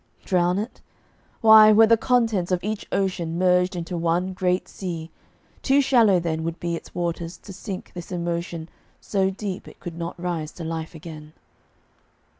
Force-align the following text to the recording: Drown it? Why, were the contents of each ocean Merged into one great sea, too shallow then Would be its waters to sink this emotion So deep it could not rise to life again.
Drown 0.25 0.57
it? 0.57 0.81
Why, 1.41 1.71
were 1.71 1.85
the 1.85 1.95
contents 1.95 2.51
of 2.51 2.63
each 2.63 2.87
ocean 2.91 3.37
Merged 3.37 3.75
into 3.75 3.95
one 3.99 4.33
great 4.33 4.67
sea, 4.67 5.11
too 5.61 5.79
shallow 5.79 6.19
then 6.19 6.41
Would 6.43 6.59
be 6.59 6.75
its 6.75 6.95
waters 6.95 7.37
to 7.37 7.53
sink 7.53 7.91
this 7.93 8.11
emotion 8.11 8.67
So 8.99 9.29
deep 9.29 9.67
it 9.67 9.79
could 9.79 9.99
not 9.99 10.19
rise 10.19 10.51
to 10.53 10.63
life 10.63 10.95
again. 10.95 11.33